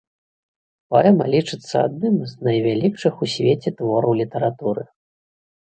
[0.95, 4.83] Паэма лічыцца адным з найвялікшых у свеце твораў літаратуры.